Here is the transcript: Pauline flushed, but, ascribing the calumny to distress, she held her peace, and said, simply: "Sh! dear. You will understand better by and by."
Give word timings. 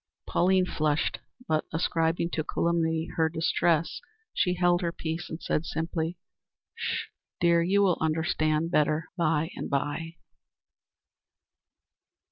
Pauline 0.25 0.65
flushed, 0.65 1.19
but, 1.47 1.63
ascribing 1.71 2.31
the 2.35 2.43
calumny 2.43 3.07
to 3.15 3.29
distress, 3.29 4.01
she 4.33 4.55
held 4.55 4.81
her 4.81 4.91
peace, 4.91 5.29
and 5.29 5.39
said, 5.43 5.63
simply: 5.63 6.17
"Sh! 6.73 7.09
dear. 7.39 7.61
You 7.61 7.83
will 7.83 7.99
understand 8.01 8.71
better 8.71 9.09
by 9.15 9.51
and 9.55 9.69
by." 9.69 10.15